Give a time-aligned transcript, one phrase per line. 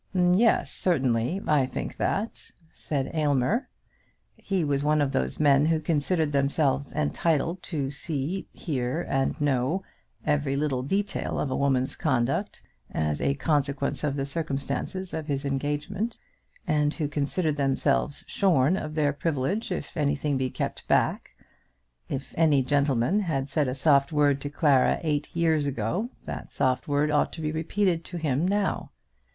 [0.15, 3.69] "Yes, certainly; I think that," said Aylmer.
[4.35, 9.83] He was one of those men who consider themselves entitled to see, hear, and know
[10.25, 15.45] every little detail of a woman's conduct, as a consequence of the circumstances of his
[15.45, 16.17] engagement,
[16.65, 21.35] and who consider themselves shorn of their privilege if anything be kept back.
[22.09, 26.87] If any gentleman had said a soft word to Clara eight years ago, that soft
[26.87, 28.89] word ought to be repeated to him now.